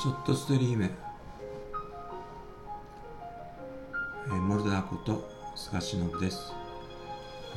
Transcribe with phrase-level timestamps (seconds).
[0.00, 6.54] ちょっとストリーム、えー、モルダーこと菅忍です、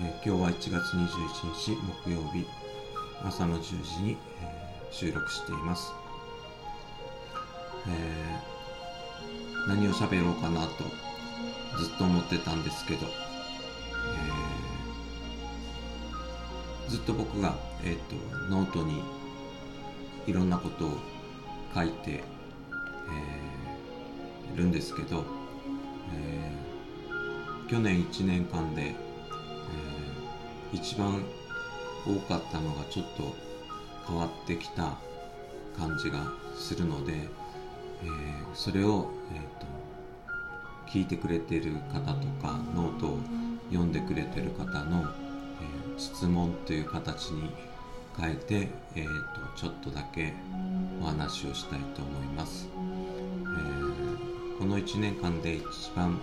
[0.02, 2.46] えー、今日は1月21日木曜日
[3.24, 5.94] 朝の10時に、えー、収録しています、
[7.88, 10.84] えー、何を喋ろうかなと
[11.80, 13.08] ずっと思ってたんですけど、
[16.88, 17.56] えー、ずっと僕が、
[17.86, 18.18] えーと、
[18.50, 19.02] ノートに
[20.28, 21.13] いろんなことを
[21.74, 25.24] 書いて、えー、るんですけど、
[26.14, 31.24] えー、去年1年間で、えー、一番
[32.06, 33.36] 多かったのがちょっと
[34.08, 34.98] 変わってきた
[35.78, 36.20] 感じが
[36.56, 39.66] するので、えー、それを、えーと、
[40.92, 43.20] 聞いてくれてる方とかノートを
[43.70, 45.02] 読んでくれてる方の、
[45.62, 47.50] えー、質問という形に
[48.20, 50.34] 変えて、えーと、ちょっとだけ
[51.02, 55.64] お話をしたいと思います、えー、この1年間で一
[55.96, 56.20] 番、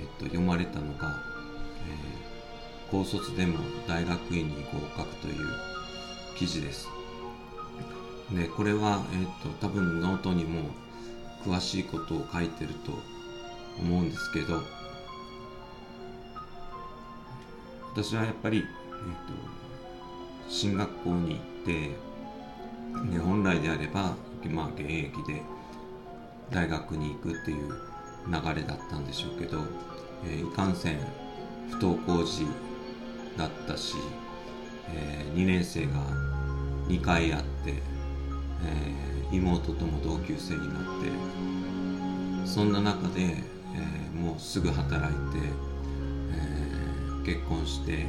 [0.00, 1.16] えーと、読まれたのが、
[1.86, 5.36] えー、高卒でも大学院に合格という
[6.36, 6.88] 記事です。
[8.32, 10.70] でこれは、えーと、と多分ノートにも
[11.44, 12.92] 詳しいことを書いてると
[13.80, 14.60] 思うんですけど
[17.92, 19.58] 私はやっぱり、えー、と
[20.48, 21.72] 進学校に行って、
[23.12, 24.14] ね、本来であれば、
[24.50, 25.42] まあ、現役で
[26.50, 27.74] 大学に行くっていう
[28.26, 29.58] 流れだったんでしょうけど、
[30.24, 30.98] えー、いかんせん
[31.70, 32.46] 不登校児
[33.36, 33.96] だったし、
[34.90, 35.92] えー、2年生が
[36.88, 37.74] 2回あって、
[38.64, 40.82] えー、妹とも同級生になっ
[42.42, 45.38] てそんな中で、え、もうすぐ働いて、
[46.32, 48.06] え、結婚して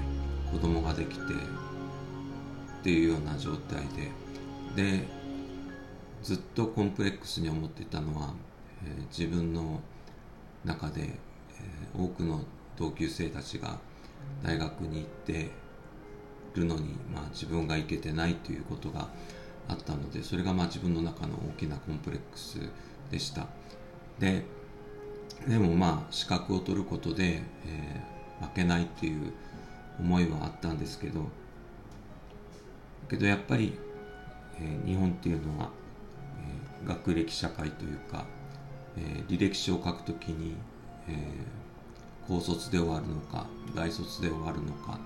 [0.50, 1.22] 子供ができて
[2.80, 4.11] っていうような状態で。
[4.75, 5.19] で
[6.22, 8.33] ずっとコンプレックスに思っていたのは、
[8.86, 9.80] えー、自分の
[10.65, 12.42] 中で、えー、多くの
[12.77, 13.80] 同級生たちが
[14.43, 15.52] 大学に行って
[16.55, 19.08] るのに、まあ、自分が行けてないということが
[19.70, 22.59] あったのでそれがまあ自分の中の大きなコンプレックス
[23.11, 23.48] でした。
[24.20, 24.43] で
[25.48, 29.31] でもまあ資格を取ることで、えー、負けないっていう
[29.99, 31.21] 思いはあったんですけど
[33.09, 33.77] けどやっぱり、
[34.59, 35.70] え、日本っていうのは、
[36.83, 38.25] え、学歴社会というか、
[38.97, 40.55] え、履歴書を書くときに、
[41.08, 41.15] え
[42.30, 44.99] 高卒で終わるのか大卒で終わるのか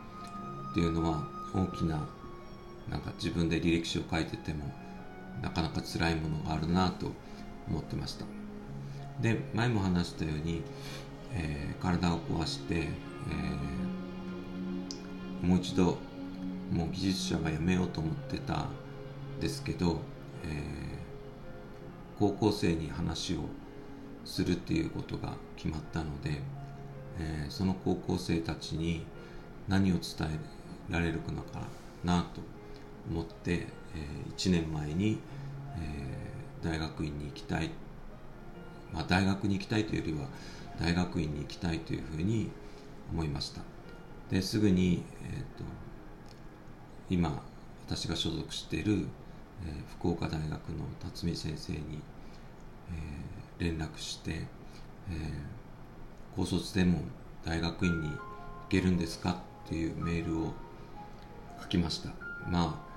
[0.72, 1.25] っていうのは
[1.56, 2.06] 大きな
[2.90, 4.66] なんか自分で履歴書を書いてても
[5.42, 7.13] なかなか辛いものがあるなと
[7.69, 8.25] 思ってました。
[9.22, 10.63] で前も話したように、
[11.34, 12.90] え体を壊して、
[15.44, 15.97] えもう一度
[16.74, 18.70] もう技術者は辞めようと思ってたん
[19.40, 20.00] ですけど、
[20.44, 23.42] えー、高校生に話を
[24.26, 26.42] するっていうことが決まったので、
[27.20, 29.06] えー、その高校生たちに
[29.68, 30.02] 何を伝
[30.32, 31.68] えられるのか
[32.04, 32.42] なと
[33.10, 35.20] 思って、えー、1年前に、
[35.78, 37.70] えー、大学院に行きたい、
[38.92, 40.28] まあ、大学に行きたいというよりは
[40.82, 42.50] 大学院に行きたいというふうに
[43.12, 43.62] 思いました。
[44.32, 45.64] ですぐに、えーと
[47.13, 47.44] 今
[47.85, 49.06] 私が所属している、えー、
[50.00, 50.57] 福岡大学の
[51.00, 52.01] 辰巳先生に、
[53.59, 54.46] えー、連絡して、えー、
[56.35, 57.01] 高卒でも
[57.46, 58.18] 大学院に行
[58.68, 60.53] けるんですかっていうメールを
[61.62, 62.09] 書きました。
[62.50, 62.94] まあ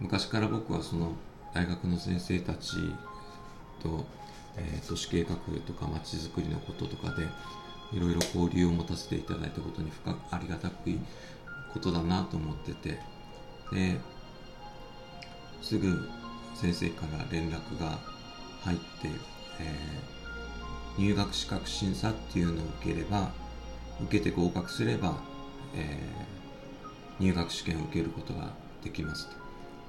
[0.00, 1.12] 昔から僕はその
[1.54, 2.74] 大学の先生たち
[3.80, 4.04] と、
[4.56, 7.28] えー、都市計画とかまちづくりのこととかで
[7.92, 10.98] いろいろ交流を持たせていただいたことに深くありがたくい
[11.72, 12.98] ことだなと思ってて
[13.72, 13.98] で
[15.62, 16.08] すぐ
[16.54, 17.98] 先生から連絡が
[18.62, 18.84] 入って、
[19.60, 23.30] えー、入学資格審査っていうのを受ければ
[24.02, 25.16] 受けて合格すれば、
[25.74, 28.50] えー、入学試験を受けることが
[28.82, 29.28] できます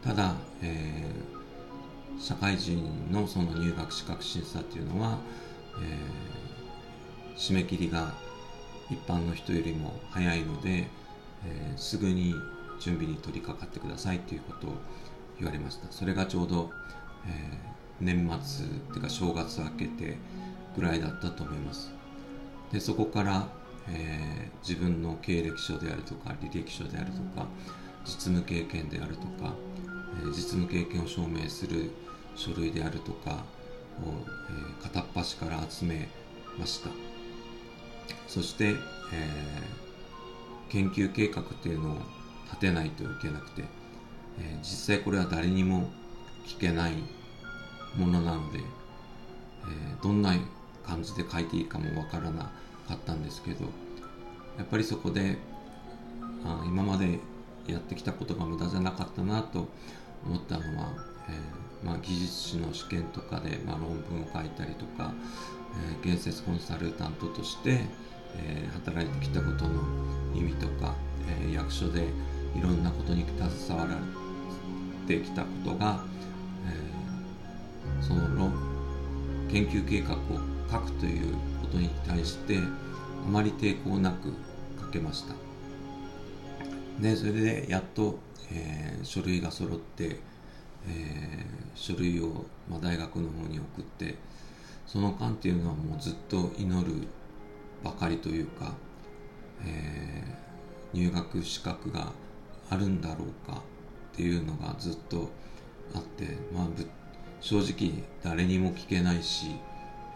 [0.04, 5.18] ただ、えー、社会人のその入学資格審査っていうのは、
[5.82, 8.14] えー、締め切りが
[8.90, 10.88] 一般の人よりも早いので、
[11.46, 12.36] えー、すぐに
[12.84, 14.72] 準備に取り掛かってくださいということを
[15.38, 15.92] 言われました。
[15.92, 16.72] それがちょうど、
[17.26, 20.18] えー、年末っていうか正月明けて
[20.76, 21.92] ぐらいだったと思います。
[22.72, 23.48] でそこから、
[23.88, 27.48] えー、自分の経歴書であるとか履歴書であるとか
[28.04, 29.54] 実務経験であるとか、
[30.22, 31.92] えー、実務経験を証明する
[32.36, 34.10] 書類であるとかを、
[34.50, 36.10] えー、片っ端から集め
[36.60, 36.90] ました。
[38.28, 41.98] そして、えー、研究計画というのを
[42.54, 43.64] 立てないといけなくて、
[44.40, 45.90] えー、実際これは誰にも
[46.46, 46.94] 聞けない
[47.98, 50.36] ものなので、えー、どんな
[50.86, 52.52] 感じで書いていいかもわからな
[52.88, 53.66] かったんですけど
[54.58, 55.38] やっぱりそこで
[56.46, 57.20] あ今まで
[57.68, 59.68] やってきたことが無駄じゃなかったなと
[60.26, 60.94] 思ったのは、
[61.30, 65.14] えー、まあ、技術士の試験とかで、まあ、論文を書いたりとか、
[65.92, 67.80] えー、建設コンサルタントとして、
[68.36, 69.82] えー、働いてきたことの
[70.36, 70.94] 意味とか、
[71.48, 72.08] え役所で
[72.56, 76.04] いろんなことに携わられてきたことが、
[76.68, 78.52] えその
[79.50, 80.18] 研究計画を
[80.72, 84.34] 書くということに対してあまり抵抗なく
[84.82, 85.36] 書けました。
[87.00, 88.20] でそれでやっと、
[88.52, 90.20] えー、書類が揃って、
[90.88, 94.16] えー、書類を、まあ、大学の方に送って
[94.86, 97.08] その間っていうのはもうずっと祈る
[97.84, 98.74] ばかりというか、
[99.66, 102.12] えー、入学資格が
[102.74, 103.62] あるんだろうか
[104.14, 105.30] っていうのがずっと
[105.94, 106.68] あって、まあ、
[107.40, 109.48] 正直誰にも聞けないし、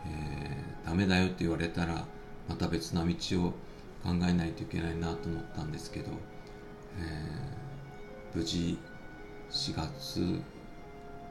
[0.07, 2.05] えー、ダメだよって言われたら
[2.49, 3.13] また別な道
[3.45, 3.51] を
[4.03, 6.11] 考えないといけないなと思ったんですけど、
[6.99, 8.79] えー、無事
[9.51, 10.41] 4月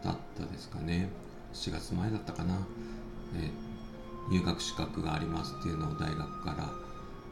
[0.05, 1.09] だったですかね。
[1.53, 2.67] 4月前だったかな、
[3.35, 6.71] えー、入学資格がありますっていうのを大学から、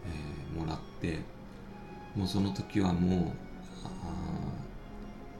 [0.06, 1.18] えー、もらって
[2.16, 3.53] もうその時はもう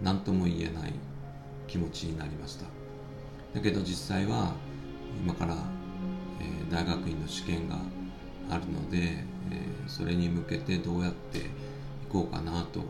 [0.03, 0.93] 何とも言えない
[1.67, 2.67] 気持ちになりました。
[3.55, 4.53] だけど実際は
[5.23, 5.55] 今から、
[6.41, 7.77] えー、大学院の試験が
[8.51, 11.43] あるので、えー、それに向けてどうやってい
[12.11, 12.81] こうかなと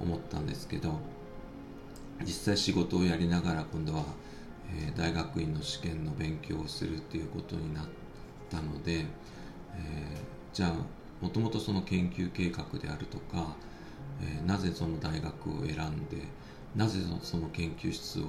[0.00, 1.00] 思ったんですけど
[2.22, 4.04] 実際仕事をやりながら今度は、
[4.72, 7.84] えー、大学院の試験の勉強をするっていうことになっ
[8.50, 9.06] たので、え、
[10.52, 10.72] じゃあ
[11.20, 13.56] もともとその研究計画であるとか、
[14.22, 16.22] えなぜその大学を選んで
[16.74, 18.24] なぜその研究室を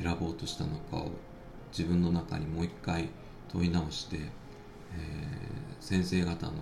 [0.00, 1.10] 選ぼうとしたのかを
[1.76, 3.08] 自分の中にもう一回
[3.48, 4.18] 問い直して
[4.94, 6.52] えー、先生方の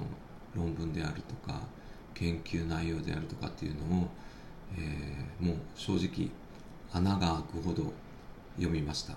[0.54, 1.60] 論文であるとか
[2.14, 4.08] 研究内容であるとかっていうのを、
[4.76, 6.30] えー、もう正直
[6.92, 7.92] 穴が開くほど
[8.56, 9.14] 読みました。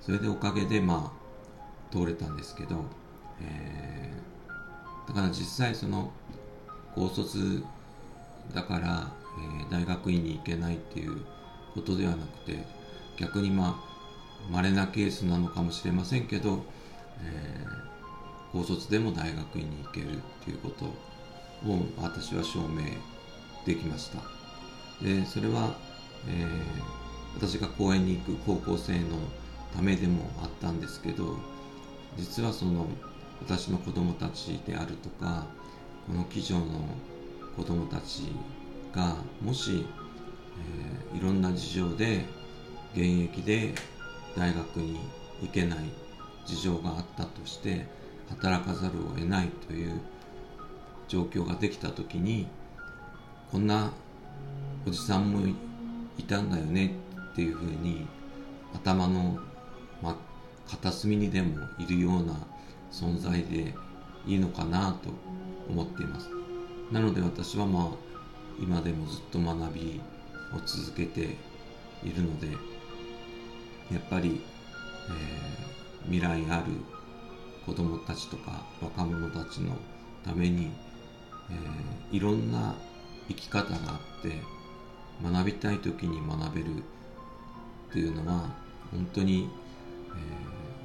[0.00, 2.84] それでおかげでまあ通れたんですけど、
[3.42, 6.12] えー、だから実際その
[6.94, 7.64] 高卒
[8.54, 9.12] だから、
[9.60, 11.20] えー、大学院に行けないっていう
[11.74, 12.64] ことではなくて
[13.18, 16.64] 逆にまあ稀なケースなのかもしれませんけど
[17.22, 20.92] えー、高卒でも大学院に行けるっていうことを
[22.00, 22.82] 私は証明
[23.66, 24.18] できました。
[25.04, 25.76] でそれは、
[26.28, 26.48] えー、
[27.34, 29.18] 私が公園に行く高校生の
[29.74, 31.36] ためでもあったんですけど
[32.16, 32.86] 実はその
[33.40, 35.46] 私の子供たちであるとか
[36.08, 36.64] この机上の
[37.54, 38.32] 子供たち
[38.94, 39.86] がもし、
[41.12, 42.24] えー、いろんな事情で
[42.94, 43.74] 現役で
[44.34, 44.98] 大学に
[45.42, 45.80] 行けない
[46.46, 47.86] 事情があったとして
[48.30, 50.00] 働かざるを得ないという
[51.08, 52.48] 状況ができた時に
[53.52, 53.92] こんな
[54.86, 55.46] おじさんも
[56.16, 56.94] いたんだよね
[57.32, 58.06] っていうふうに
[58.74, 59.38] 頭の、
[60.02, 60.16] ま、
[60.66, 62.34] 片隅にでもいるような
[62.90, 63.74] 存在で
[64.26, 65.10] いいのかなと
[65.68, 66.28] 思っています。
[66.92, 67.84] なので私はまあ
[68.60, 70.00] 今でもずっと学び
[70.54, 71.36] を続けて
[72.02, 72.48] いるので
[73.92, 74.40] やっぱり、
[75.08, 75.78] えー
[76.08, 76.72] 未来ある
[77.66, 79.76] 子どもたちとか若者たちの
[80.24, 80.70] ために、
[81.50, 82.74] えー、いろんな
[83.28, 84.40] 生き方があって
[85.22, 88.50] 学びたい時に学べるっていうのは
[88.90, 89.50] 本当に、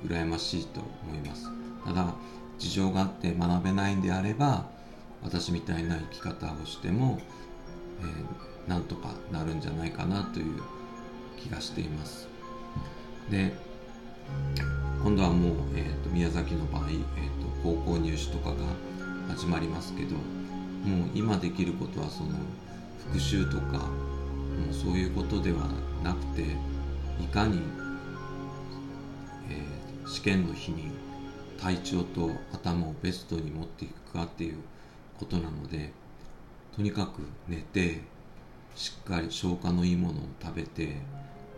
[0.03, 1.49] えー、羨ましいと思います。
[1.85, 2.13] ただ
[2.59, 4.65] 事情があって学べないんであれば
[5.23, 7.19] 私みたいな生き方をしても、
[8.01, 10.61] えー、なんとかなるんじゃないかなという
[11.37, 12.27] 気がしています。
[13.29, 13.53] で
[15.03, 17.03] 今度はもう、えーと、宮崎の場合、えーと、
[17.61, 18.55] 高校入試とかが
[19.27, 22.29] 始まりますけどもう今できることはその
[23.07, 23.87] 復習とかも
[24.71, 25.67] うそういうことでは
[26.03, 26.43] なくて
[27.21, 27.61] いかに、
[29.49, 30.91] えー、試験の日に
[31.59, 34.57] 体調と頭をベストに持っていくかっていう
[35.19, 35.91] ことなので
[36.75, 38.01] とにかく寝て
[38.75, 40.97] しっかり消化のいいものを食べて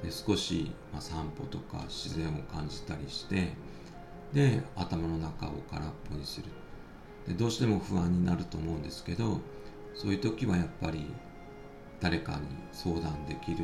[0.04, 3.54] で少し、まあ、散歩とか自然を感じたりして
[4.34, 6.48] で頭の中を空っぽにする。
[7.28, 9.40] でどうしても不安になると思うんですけど
[9.96, 11.08] そういう時はやっぱり
[12.00, 12.40] 誰かに
[12.72, 13.58] 相談できる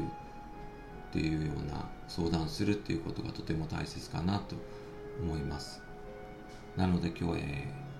[1.10, 4.56] っていうような相談するっていうことがとても大切かなと
[5.22, 5.84] 思います。
[6.78, 7.91] なので今日、えー、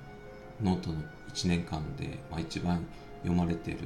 [0.64, 0.96] ノートの
[1.34, 2.86] 1年間で、まあ、一番
[3.24, 3.80] 読まれてる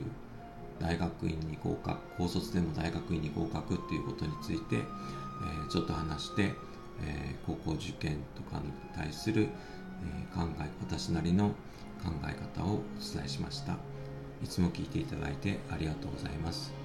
[0.80, 6.54] 大学院に合格高卒でも大学院に合格っていうことについて、えー、ちょっと話して、
[7.04, 11.50] えー、高校受験とかに対する、え考え私なりの
[12.04, 12.78] 考え方をお
[13.14, 13.78] 伝えしました。
[14.44, 16.85] いつも聞いていただいてありがとうございます。